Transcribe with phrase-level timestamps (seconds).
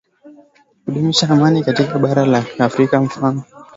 [0.85, 3.67] kudumisha amani katika bara la afrika mfano kama sisi tanzania